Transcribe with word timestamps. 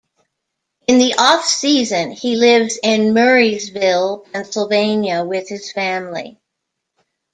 In 0.87 0.97
the 0.97 1.13
offseason, 1.15 2.17
he 2.17 2.35
lives 2.35 2.79
in 2.81 3.13
Murrysville, 3.13 4.25
Pennsylvania 4.31 5.23
with 5.23 5.47
his 5.47 5.71
family. 5.71 6.41